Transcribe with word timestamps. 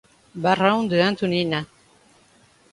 Barão 0.33 0.87
de 0.87 0.99
Antonina 0.99 1.67